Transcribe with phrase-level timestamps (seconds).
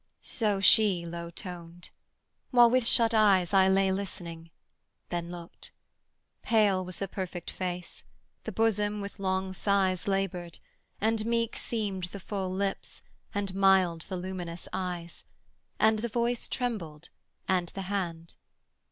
[0.23, 1.91] So she low toned;
[2.49, 4.49] while with shut eyes I lay Listening;
[5.09, 5.69] then looked.
[6.41, 8.03] Pale was the perfect face;
[8.43, 10.57] The bosom with long sighs laboured;
[10.99, 13.03] and meek Seemed the full lips,
[13.35, 15.23] and mild the luminous eyes,
[15.79, 17.09] And the voice trembled
[17.47, 18.37] and the hand.